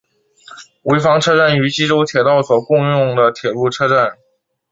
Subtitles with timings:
[0.81, 4.17] 御坊车站与纪州铁道所共用的铁路车站。